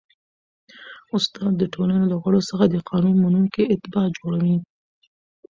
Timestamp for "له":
2.11-2.17